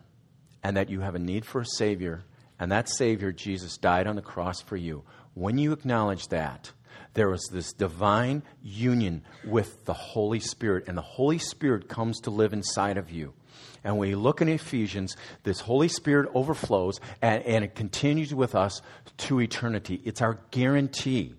[0.63, 2.23] and that you have a need for a Savior,
[2.59, 5.03] and that Savior, Jesus, died on the cross for you,
[5.35, 6.73] when you acknowledge that,
[7.15, 12.31] there is this divine union with the Holy Spirit, and the Holy Spirit comes to
[12.31, 13.35] live inside of you.
[13.83, 18.55] And when you look in Ephesians, this Holy Spirit overflows and, and it continues with
[18.55, 18.83] us
[19.19, 20.01] to eternity.
[20.05, 21.35] It's our guarantee.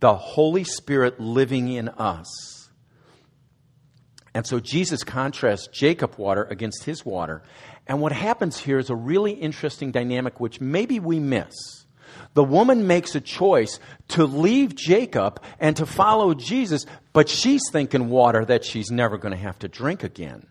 [0.00, 2.70] The Holy Spirit living in us.
[4.34, 7.42] And so Jesus contrasts Jacob water against his water.
[7.86, 11.81] And what happens here is a really interesting dynamic which maybe we miss.
[12.34, 18.08] The woman makes a choice to leave Jacob and to follow Jesus, but she's thinking
[18.08, 20.46] water that she's never going to have to drink again.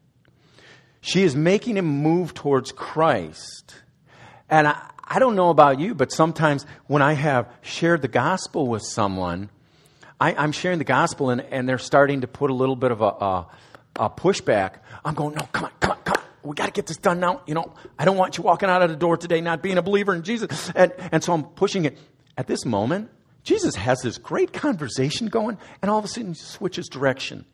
[1.02, 3.76] She is making him move towards Christ.
[4.50, 8.68] And I, I don't know about you, but sometimes when I have shared the gospel
[8.68, 9.50] with someone,
[10.20, 13.02] I, am sharing the gospel and, and they're starting to put a little bit of
[13.02, 13.48] a, a,
[13.96, 14.76] a pushback.
[15.04, 16.01] I'm going, no, come on, come on, come on.
[16.44, 17.42] We got to get this done now.
[17.46, 19.82] You know, I don't want you walking out of the door today not being a
[19.82, 20.72] believer in Jesus.
[20.76, 21.98] And, and so I'm pushing it.
[22.38, 23.12] At this moment,
[23.44, 27.46] Jesus has this great conversation going, and all of a sudden he switches direction.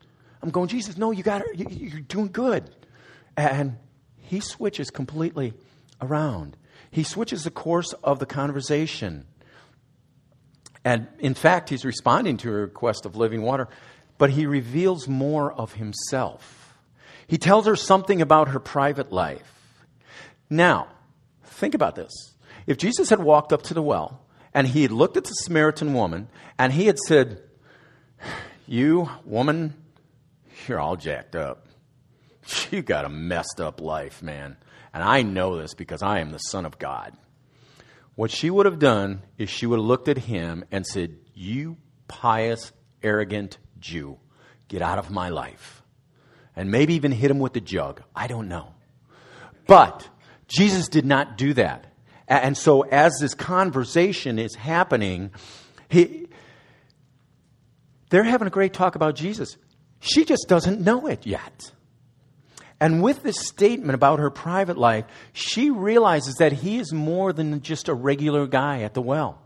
[0.42, 1.70] I'm going, Jesus, no, you got it.
[1.70, 2.70] You're doing good.
[3.36, 3.76] And
[4.16, 5.54] he switches completely
[6.00, 6.56] around.
[6.90, 9.26] He switches the course of the conversation.
[10.84, 13.68] And in fact, he's responding to a request of living water,
[14.16, 16.57] but he reveals more of himself.
[17.28, 19.54] He tells her something about her private life.
[20.50, 20.88] Now,
[21.44, 22.34] think about this.
[22.66, 24.22] If Jesus had walked up to the well
[24.54, 27.42] and he had looked at the Samaritan woman and he had said,
[28.66, 29.74] You, woman,
[30.66, 31.66] you're all jacked up.
[32.70, 34.56] You got a messed up life, man.
[34.94, 37.14] And I know this because I am the Son of God.
[38.14, 41.76] What she would have done is she would have looked at him and said, You
[42.08, 44.18] pious, arrogant Jew,
[44.66, 45.82] get out of my life.
[46.58, 48.02] And maybe even hit him with the jug.
[48.16, 48.74] I don't know.
[49.68, 50.08] But
[50.48, 51.86] Jesus did not do that.
[52.26, 55.30] And so, as this conversation is happening,
[55.88, 56.26] he,
[58.10, 59.56] they're having a great talk about Jesus.
[60.00, 61.70] She just doesn't know it yet.
[62.80, 67.60] And with this statement about her private life, she realizes that he is more than
[67.60, 69.40] just a regular guy at the well.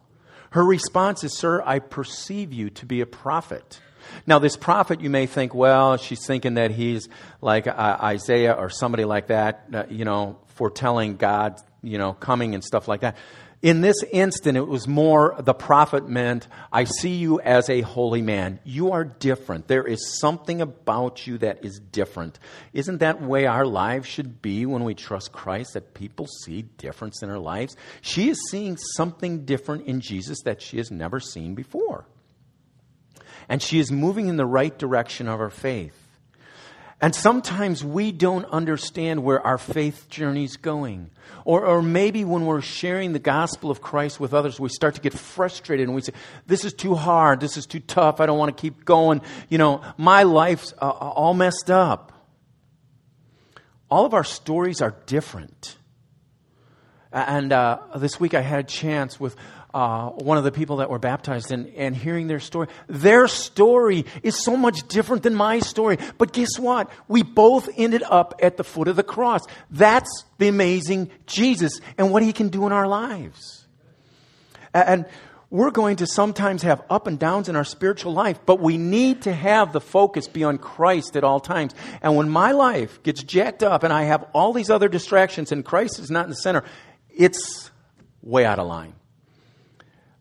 [0.51, 3.81] Her response is, Sir, I perceive you to be a prophet.
[4.27, 7.09] Now, this prophet, you may think, well, she's thinking that he's
[7.41, 12.55] like uh, Isaiah or somebody like that, uh, you know, foretelling God, you know, coming
[12.55, 13.17] and stuff like that.
[13.63, 18.21] In this instant, it was more the prophet meant, I see you as a holy
[18.21, 18.59] man.
[18.65, 19.69] You are different.
[19.69, 22.41] There is something about you that is different.
[22.73, 27.23] Isn't that way our lives should be when we trust Christ, that people see difference
[27.23, 27.77] in our lives?
[28.01, 32.05] She is seeing something different in Jesus that she has never seen before.
[33.49, 35.99] And she is moving in the right direction of her faith.
[37.03, 41.11] And sometimes we don't understand where our faith journey is going.
[41.45, 45.01] Or, or maybe when we're sharing the gospel of Christ with others, we start to
[45.01, 46.13] get frustrated and we say,
[46.47, 47.41] This is too hard.
[47.41, 48.21] This is too tough.
[48.21, 49.21] I don't want to keep going.
[49.49, 52.13] You know, my life's uh, all messed up.
[53.91, 55.77] All of our stories are different.
[57.13, 59.35] And uh, this week I had a chance with
[59.75, 62.69] uh, one of the people that were baptized and, and hearing their story.
[62.89, 65.99] Their story is so much different than my story.
[66.19, 66.91] But guess what?
[67.09, 69.43] We both ended up at the foot of the cross.
[69.71, 73.67] That's the amazing Jesus and what he can do in our lives.
[74.75, 75.07] And
[75.49, 79.23] we're going to sometimes have up and downs in our spiritual life, but we need
[79.23, 81.75] to have the focus be on Christ at all times.
[82.01, 85.63] And when my life gets jacked up and I have all these other distractions and
[85.63, 86.65] Christ is not in the center,
[87.15, 87.71] it's
[88.23, 88.95] way out of line.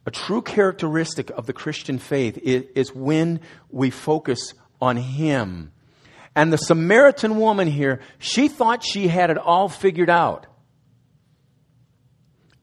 [0.05, 5.71] A true characteristic of the Christian faith is, when we focus on Him.
[6.35, 10.47] And the Samaritan woman here, she thought she had it all figured out.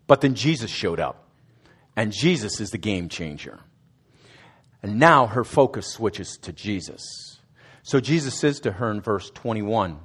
[0.07, 1.29] But then Jesus showed up.
[1.95, 3.59] And Jesus is the game changer.
[4.83, 7.03] And now her focus switches to Jesus.
[7.83, 9.99] So Jesus says to her in verse 21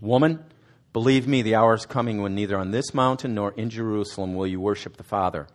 [0.00, 0.44] Woman,
[0.92, 4.46] believe me, the hour is coming when neither on this mountain nor in Jerusalem will
[4.46, 5.46] you worship the Father.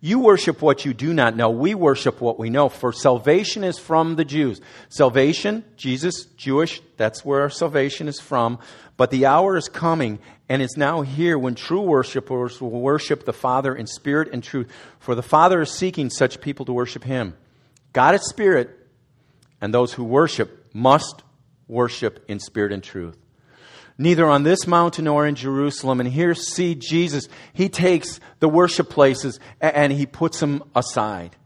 [0.00, 1.50] You worship what you do not know.
[1.50, 2.68] We worship what we know.
[2.68, 4.60] For salvation is from the Jews.
[4.88, 8.58] Salvation, Jesus, Jewish, that's where our salvation is from.
[8.96, 13.32] But the hour is coming and is now here when true worshipers will worship the
[13.32, 14.70] Father in spirit and truth.
[14.98, 17.34] For the Father is seeking such people to worship Him.
[17.92, 18.70] God is spirit,
[19.60, 21.22] and those who worship must
[21.66, 23.16] worship in spirit and truth
[23.98, 26.00] neither on this mountain nor in Jerusalem.
[26.00, 27.28] And here, see Jesus.
[27.52, 31.36] He takes the worship places and he puts them aside.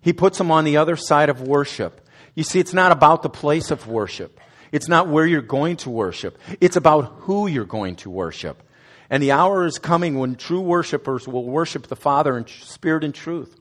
[0.00, 2.06] He puts them on the other side of worship.
[2.34, 4.38] You see, it's not about the place of worship.
[4.70, 6.38] It's not where you're going to worship.
[6.60, 8.62] It's about who you're going to worship.
[9.10, 13.14] And the hour is coming when true worshipers will worship the Father in spirit and
[13.14, 13.58] truth.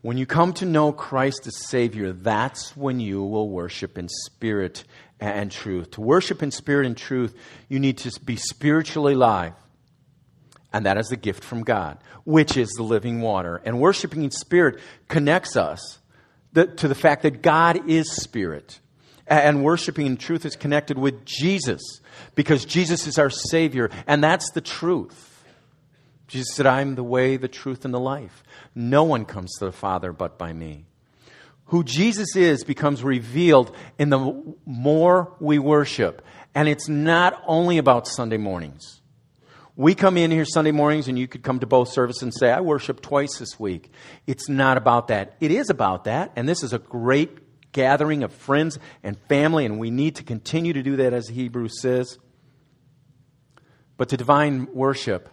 [0.00, 4.84] When you come to know Christ as Savior, that's when you will worship in spirit
[5.20, 5.92] and truth.
[5.92, 7.34] To worship in spirit and truth,
[7.68, 9.54] you need to be spiritually alive.
[10.72, 13.60] And that is the gift from God, which is the living water.
[13.64, 15.98] And worshiping in spirit connects us
[16.54, 18.80] to the fact that God is spirit.
[19.26, 22.00] And worshiping in truth is connected with Jesus
[22.34, 25.44] because Jesus is our Savior, and that's the truth.
[26.28, 28.42] Jesus said, I'm the way, the truth, and the life.
[28.74, 30.87] No one comes to the Father but by me
[31.68, 36.22] who Jesus is becomes revealed in the more we worship.
[36.54, 39.00] And it's not only about Sunday mornings.
[39.76, 42.50] We come in here Sunday mornings, and you could come to both services and say,
[42.50, 43.92] I worship twice this week.
[44.26, 45.36] It's not about that.
[45.40, 47.38] It is about that, and this is a great
[47.70, 51.80] gathering of friends and family, and we need to continue to do that as Hebrews
[51.80, 52.18] says.
[53.96, 55.28] But to divine worship,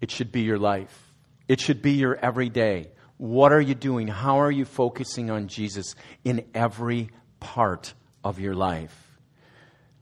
[0.00, 1.12] it should be your life,
[1.48, 2.90] it should be your everyday.
[3.22, 4.08] What are you doing?
[4.08, 9.16] How are you focusing on Jesus in every part of your life?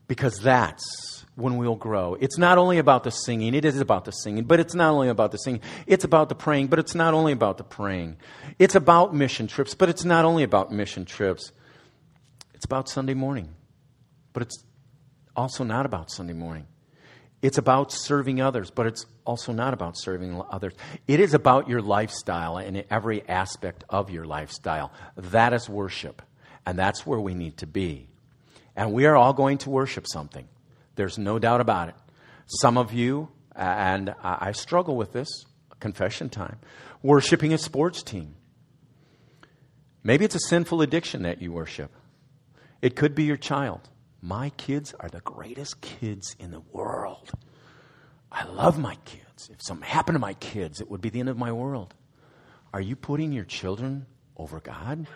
[0.07, 2.15] Because that's when we'll grow.
[2.19, 5.07] It's not only about the singing, it is about the singing, but it's not only
[5.07, 5.61] about the singing.
[5.85, 8.17] It's about the praying, but it's not only about the praying.
[8.57, 11.51] It's about mission trips, but it's not only about mission trips.
[12.55, 13.49] It's about Sunday morning,
[14.33, 14.65] but it's
[15.35, 16.65] also not about Sunday morning.
[17.43, 20.73] It's about serving others, but it's also not about serving others.
[21.07, 24.91] It is about your lifestyle and every aspect of your lifestyle.
[25.15, 26.21] That is worship,
[26.65, 28.07] and that's where we need to be.
[28.75, 30.47] And we are all going to worship something.
[30.95, 31.95] There's no doubt about it.
[32.47, 35.27] Some of you, and I struggle with this,
[35.79, 36.59] confession time,
[37.01, 38.35] worshiping a sports team.
[40.03, 41.91] Maybe it's a sinful addiction that you worship.
[42.81, 43.89] It could be your child.
[44.21, 47.31] My kids are the greatest kids in the world.
[48.31, 49.49] I love my kids.
[49.51, 51.93] If something happened to my kids, it would be the end of my world.
[52.73, 54.05] Are you putting your children
[54.37, 55.07] over God?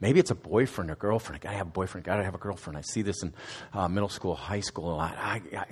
[0.00, 1.40] Maybe it's a boyfriend or girlfriend.
[1.40, 2.06] I gotta have a boyfriend.
[2.06, 2.76] I gotta have a girlfriend.
[2.76, 3.32] I see this in
[3.72, 5.16] uh, middle school, high school a lot.
[5.16, 5.66] I, I,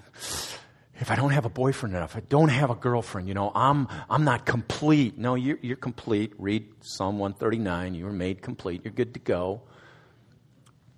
[1.01, 3.89] if I don't have a boyfriend enough, I don't have a girlfriend, you know, I'm
[4.09, 5.19] I'm not complete.
[5.19, 6.33] No, you're, you're complete.
[6.39, 7.95] Read Psalm 139.
[7.95, 8.83] You were made complete.
[8.85, 9.63] You're good to go.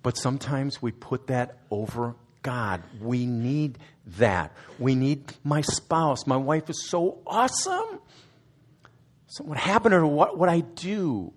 [0.03, 2.15] But sometimes we put that over
[2.47, 2.81] God.
[3.01, 3.77] We need
[4.19, 4.53] that.
[4.79, 6.25] We need my spouse.
[6.25, 7.99] My wife is so awesome.
[9.25, 11.33] So, what happened or what would I do?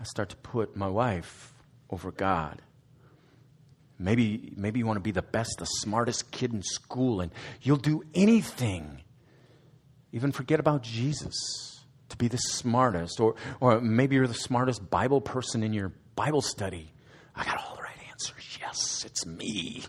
[0.00, 1.52] I start to put my wife
[1.90, 2.62] over God.
[3.98, 7.76] Maybe, maybe you want to be the best, the smartest kid in school, and you'll
[7.76, 9.02] do anything.
[10.12, 11.34] Even forget about Jesus
[12.08, 13.18] to be the smartest.
[13.18, 16.92] Or, or maybe you're the smartest Bible person in your Bible study.
[17.34, 17.79] I got all.
[18.70, 19.82] Yes, it's me.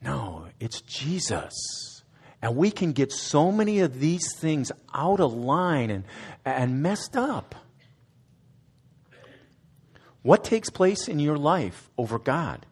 [0.00, 2.02] No, it's Jesus.
[2.40, 6.04] And we can get so many of these things out of line and,
[6.42, 7.54] and messed up.
[10.22, 12.64] What takes place in your life over God?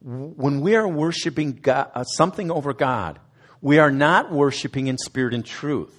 [0.00, 3.18] When we are worshiping God, uh, something over God,
[3.60, 5.98] we are not worshiping in spirit and truth.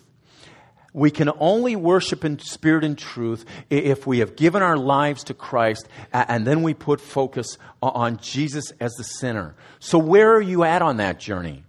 [0.95, 5.33] We can only worship in spirit and truth if we have given our lives to
[5.33, 9.55] Christ and then we put focus on Jesus as the sinner.
[9.79, 11.65] So, where are you at on that journey?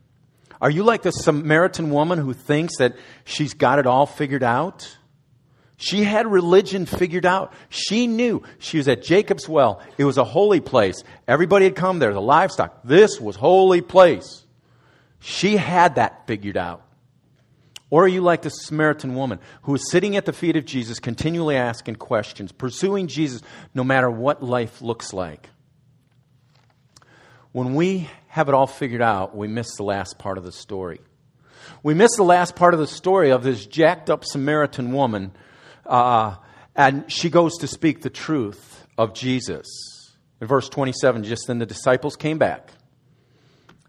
[0.61, 2.95] Are you like the Samaritan woman who thinks that
[3.25, 4.97] she's got it all figured out?
[5.77, 7.53] She had religion figured out.
[7.69, 9.83] She knew she was at Jacob's well.
[9.99, 11.03] It was a holy place.
[11.27, 12.79] Everybody had come there, the livestock.
[12.85, 14.45] This was holy place.
[15.19, 16.86] She had that figured out.
[17.97, 21.01] Or are you like the Samaritan woman who is sitting at the feet of Jesus,
[21.01, 23.41] continually asking questions, pursuing Jesus
[23.73, 25.49] no matter what life looks like?
[27.53, 31.01] When we have it all figured out, we miss the last part of the story.
[31.83, 35.33] We miss the last part of the story of this jacked up Samaritan woman,
[35.87, 36.35] uh,
[36.75, 39.67] and she goes to speak the truth of Jesus.
[40.43, 42.73] In verse 27, just then the disciples came back,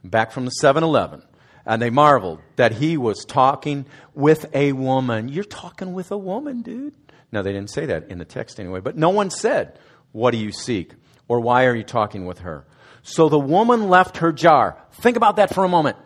[0.02, 1.24] back from the 7 Eleven,
[1.68, 5.28] and they marveled that he was talking with a woman.
[5.28, 6.96] You're talking with a woman, dude.
[7.32, 9.78] No, they didn't say that in the text anyway, but no one said,
[10.14, 10.94] What do you seek?
[11.28, 12.66] or Why are you talking with her?
[13.04, 14.78] So the woman left her jar.
[14.94, 15.98] Think about that for a moment.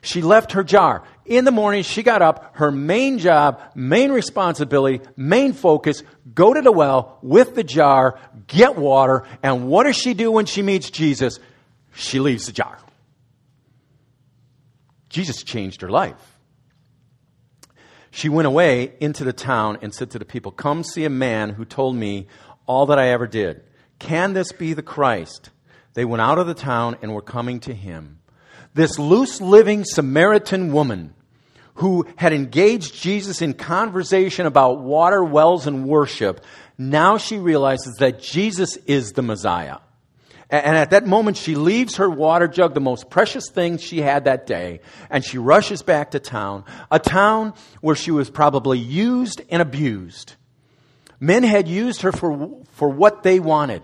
[0.00, 1.02] She left her jar.
[1.24, 2.56] In the morning, she got up.
[2.56, 6.02] Her main job, main responsibility, main focus,
[6.34, 10.46] go to the well with the jar, get water, and what does she do when
[10.46, 11.40] she meets Jesus?
[11.94, 12.78] She leaves the jar.
[15.14, 16.38] Jesus changed her life.
[18.10, 21.50] She went away into the town and said to the people, Come see a man
[21.50, 22.26] who told me
[22.66, 23.62] all that I ever did.
[24.00, 25.50] Can this be the Christ?
[25.94, 28.18] They went out of the town and were coming to him
[28.74, 31.14] this loose living Samaritan woman
[31.74, 36.44] who had engaged Jesus in conversation about water, wells, and worship,
[36.76, 39.78] now she realizes that Jesus is the Messiah.
[40.54, 44.26] And at that moment, she leaves her water jug, the most precious thing she had
[44.26, 49.42] that day, and she rushes back to town, a town where she was probably used
[49.50, 50.34] and abused.
[51.18, 53.82] Men had used her for, for what they wanted.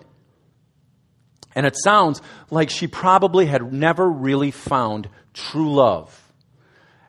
[1.56, 6.32] And it sounds like she probably had never really found true love.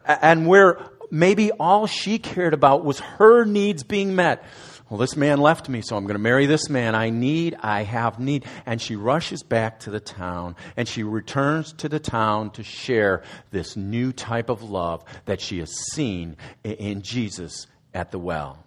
[0.04, 0.80] And where
[1.12, 4.44] maybe all she cared about was her needs being met.
[4.92, 6.96] Well, this man left me, so I'm going to marry this man.
[6.96, 8.44] I need, I have need.
[8.66, 13.24] And she rushes back to the town and she returns to the town to share
[13.52, 16.36] this new type of love that she has seen
[16.66, 18.66] in Jesus at the well.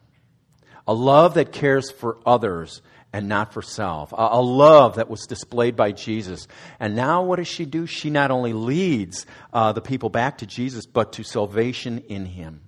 [0.87, 2.81] A love that cares for others
[3.13, 4.13] and not for self.
[4.17, 6.49] A, love that was displayed by Jesus.
[6.81, 7.85] And now what does she do?
[7.87, 12.63] She not only leads uh, the people back to Jesus, but to salvation in Him.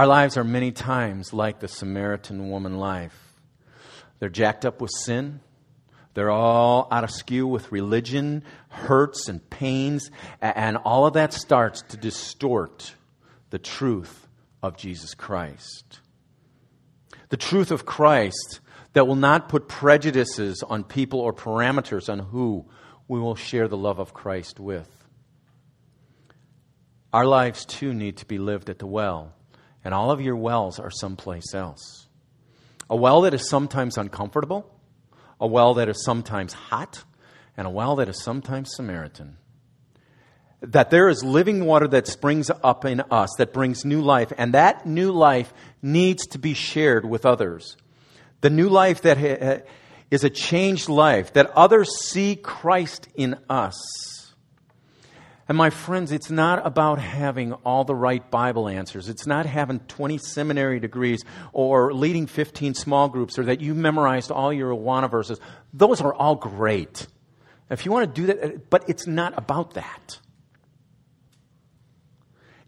[0.00, 3.34] Our lives are many times like the Samaritan woman life.
[4.18, 5.40] They're jacked up with sin.
[6.14, 11.82] They're all out of skew with religion, hurts and pains, and all of that starts
[11.90, 12.94] to distort
[13.50, 14.26] the truth
[14.62, 16.00] of Jesus Christ
[17.28, 18.60] the truth of Christ
[18.94, 22.64] that will not put prejudices on people or parameters on who
[23.06, 24.88] we will share the love of Christ with.
[27.12, 29.34] Our lives too need to be lived at the well,
[29.84, 32.06] and all of your wells are someplace else.
[32.88, 34.70] A well that is sometimes uncomfortable,
[35.40, 37.04] a well that is sometimes hot,
[37.56, 39.36] and a well that is sometimes Samaritan
[40.62, 44.54] that there is living water that springs up in us that brings new life, and
[44.54, 45.52] that new life
[45.82, 47.76] needs to be shared with others.
[48.42, 49.64] The new life that ha-
[50.10, 54.19] is a changed life, that others see Christ in us.
[55.50, 59.08] And my friends, it's not about having all the right Bible answers.
[59.08, 64.30] It's not having 20 seminary degrees or leading 15 small groups or that you memorized
[64.30, 65.40] all your Awana verses.
[65.74, 67.08] Those are all great.
[67.68, 70.20] If you want to do that, but it's not about that.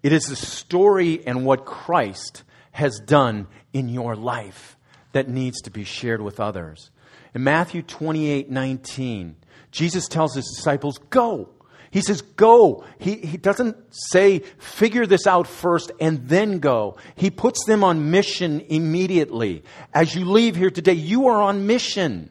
[0.02, 4.76] It is the story and what Christ has done in your life
[5.12, 6.90] that needs to be shared with others.
[7.32, 9.36] In Matthew 28 19,
[9.70, 11.50] Jesus tells his disciples, Go.
[11.93, 12.84] He says, Go.
[12.99, 16.97] He, he doesn't say, Figure this out first and then go.
[17.14, 19.62] He puts them on mission immediately.
[19.93, 22.30] As you leave here today, you are on mission.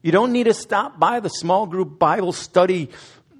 [0.00, 2.88] You don't need to stop by the small group Bible study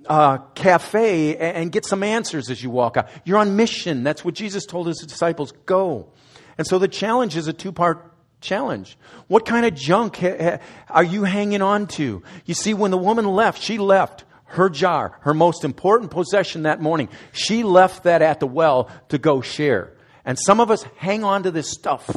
[0.06, 3.08] uh, cafe and get some answers as you walk out.
[3.24, 4.04] You're on mission.
[4.04, 6.12] That's what Jesus told his disciples go.
[6.58, 8.12] And so the challenge is a two part
[8.42, 8.98] challenge.
[9.28, 10.58] What kind of junk ha- ha-
[10.90, 12.22] are you hanging on to?
[12.44, 16.80] You see, when the woman left, she left her jar, her most important possession that
[16.80, 17.08] morning.
[17.32, 19.92] She left that at the well to go share.
[20.24, 22.08] And some of us hang on to this stuff,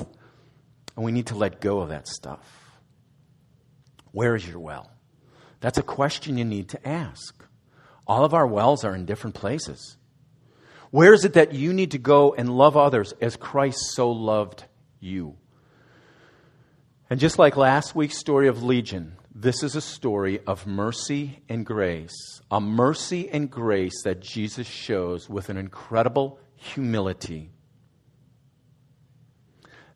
[0.95, 2.39] and we need to let go of that stuff.
[4.11, 4.89] Where is your well?
[5.59, 7.35] That's a question you need to ask.
[8.07, 9.97] All of our wells are in different places.
[10.91, 14.63] Where is it that you need to go and love others as Christ so loved
[14.99, 15.37] you?
[17.09, 21.65] And just like last week's story of Legion, this is a story of mercy and
[21.65, 22.41] grace.
[22.51, 27.51] A mercy and grace that Jesus shows with an incredible humility.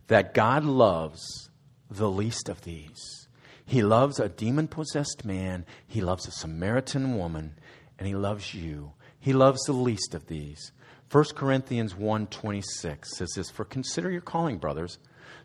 [0.07, 1.49] That God loves
[1.89, 3.27] the least of these.
[3.65, 7.59] He loves a demon possessed man, He loves a Samaritan woman,
[7.99, 8.93] and he loves you.
[9.19, 10.71] He loves the least of these.
[11.09, 14.99] 1 Corinthians 1:26 says this, "For consider your calling, brothers.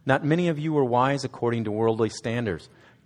[0.07, 2.68] Not many of you were wise according to worldly standards.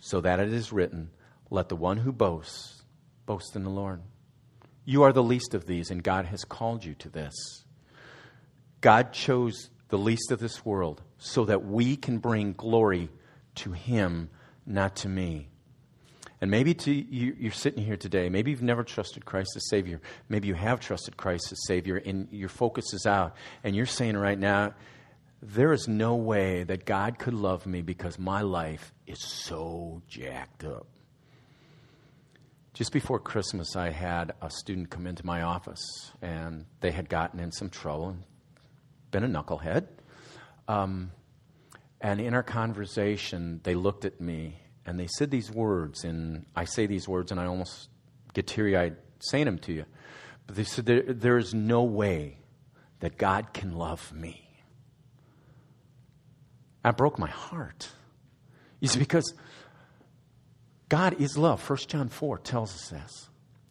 [0.00, 1.10] so that it is written,
[1.50, 2.82] Let the one who boasts
[3.26, 4.00] boast in the Lord.
[4.84, 7.64] You are the least of these, and God has called you to this.
[8.80, 13.08] God chose the least of this world so that we can bring glory
[13.56, 14.30] to Him,
[14.64, 15.48] not to me.
[16.40, 18.28] And maybe to you, you're sitting here today.
[18.28, 20.00] Maybe you've never trusted Christ as Savior.
[20.28, 23.34] Maybe you have trusted Christ as Savior, and your focus is out.
[23.64, 24.74] And you're saying right now,
[25.42, 30.64] there is no way that God could love me because my life is so jacked
[30.64, 30.86] up.
[32.72, 37.40] Just before Christmas, I had a student come into my office, and they had gotten
[37.40, 38.22] in some trouble and
[39.10, 39.86] been a knucklehead.
[40.68, 41.12] Um,
[42.00, 46.64] and in our conversation, they looked at me and they said these words, and I
[46.64, 47.88] say these words, and I almost
[48.34, 49.84] get teary eyed saying them to you.
[50.46, 52.38] But they said, there, there is no way
[53.00, 54.45] that God can love me.
[56.86, 57.88] That broke my heart.
[58.84, 59.34] See, because
[60.88, 61.68] God is love.
[61.68, 63.28] 1 John 4 tells us this.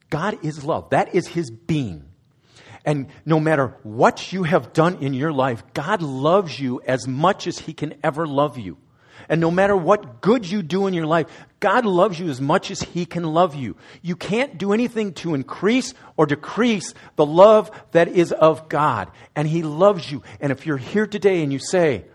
[0.09, 0.89] God is love.
[0.89, 2.09] That is his being.
[2.83, 7.47] And no matter what you have done in your life, God loves you as much
[7.47, 8.77] as he can ever love you.
[9.29, 11.27] And no matter what good you do in your life,
[11.61, 13.75] God loves you as much as He can love you.
[14.01, 19.09] You can't do anything to increase or decrease the love that is of God.
[19.35, 20.21] And He loves you.
[20.41, 22.05] And if you're here today and you say,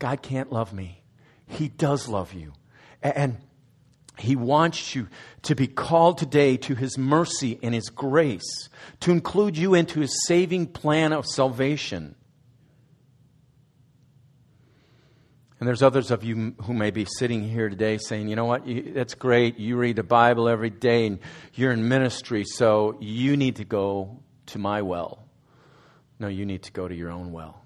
[0.00, 1.04] God can't love me,
[1.46, 2.54] He does love you.
[3.02, 3.38] And
[4.20, 5.08] he wants you
[5.42, 8.68] to be called today to His mercy and His grace,
[9.00, 12.14] to include you into His saving plan of salvation.
[15.58, 18.62] And there's others of you who may be sitting here today saying, you know what,
[18.94, 19.58] that's great.
[19.58, 21.18] You read the Bible every day and
[21.54, 25.26] you're in ministry, so you need to go to my well.
[26.18, 27.64] No, you need to go to your own well.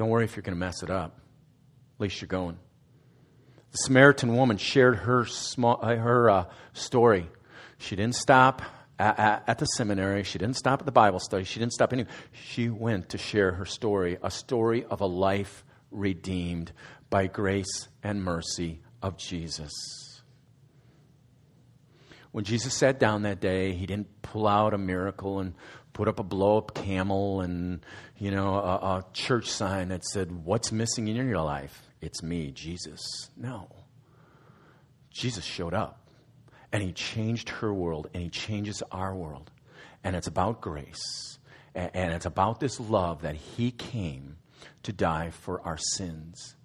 [0.00, 1.20] Don't worry if you're going to mess it up.
[1.96, 2.56] At least you're going.
[3.72, 7.28] The Samaritan woman shared her, small, uh, her uh, story.
[7.76, 8.62] She didn't stop
[8.98, 10.22] at, at, at, the seminary.
[10.22, 11.44] She didn't stop at the Bible study.
[11.44, 12.10] She didn't stop anywhere.
[12.32, 16.72] She went to share her story, a story of a life redeemed
[17.10, 19.70] by grace and mercy of Jesus.
[22.32, 25.54] When Jesus sat down that day, he didn't pull out a miracle and
[25.92, 27.84] put up a blow up camel and,
[28.18, 31.90] you know, a, a church sign that said, What's missing in your life?
[32.00, 33.00] it's me, Jesus.
[33.36, 33.68] No.
[35.10, 36.08] Jesus showed up
[36.72, 39.50] and he changed her world and he changes our world.
[40.02, 41.38] And it's about grace.
[41.74, 44.36] And it's about this love that he came
[44.82, 46.56] to die for our sins.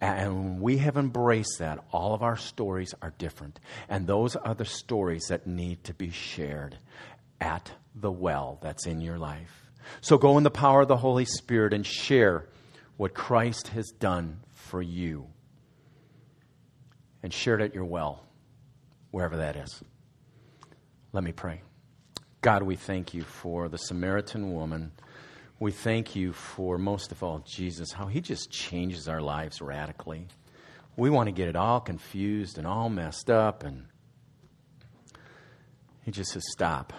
[0.00, 3.58] And we have embraced that, all of our stories are different.
[3.88, 6.78] And those are the stories that need to be shared
[7.40, 9.70] at the well that's in your life.
[10.00, 12.46] So go in the power of the Holy Spirit and share
[12.96, 15.26] what Christ has done for you
[17.22, 18.24] and share it at your well,
[19.10, 19.82] wherever that is.
[21.12, 21.62] Let me pray.
[22.40, 24.92] God, we thank you for the Samaritan woman.
[25.58, 30.26] We thank you for, most of all, Jesus, how he just changes our lives radically.
[30.96, 33.86] We want to get it all confused and all messed up, and
[36.04, 36.92] he just says, Stop.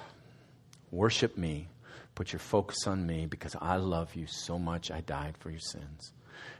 [0.91, 1.67] Worship me.
[2.15, 4.89] Put your focus on me because I love you so much.
[4.89, 6.13] I died for your sins.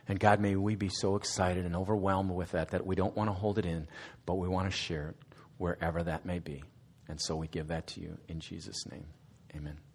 [0.07, 3.29] And God, may we be so excited and overwhelmed with that that we don't want
[3.29, 3.87] to hold it in,
[4.25, 5.15] but we want to share it
[5.57, 6.63] wherever that may be.
[7.07, 9.05] And so we give that to you in Jesus' name.
[9.55, 9.86] Amen.